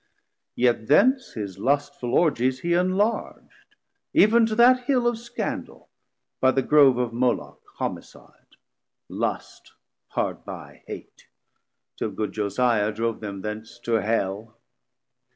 Yet 0.55 0.87
thence 0.87 1.33
his 1.33 1.59
lustful 1.59 2.15
Orgies 2.15 2.61
he 2.61 2.71
enlarg'd 2.73 3.51
Even 4.15 4.47
to 4.47 4.55
that 4.55 4.85
Hill 4.85 5.05
of 5.05 5.19
scandal, 5.19 5.89
by 6.39 6.49
the 6.49 6.63
Grove 6.63 6.97
Of 6.97 7.13
Moloch 7.13 7.61
homicide, 7.75 8.55
lust 9.09 9.73
hard 10.07 10.43
by 10.43 10.81
hate; 10.87 11.27
Till 11.97 12.09
good 12.09 12.31
Josiah 12.31 12.91
drove 12.91 13.19
them 13.19 13.41
thence 13.41 13.77
to 13.81 14.01
Hell. 14.01 14.57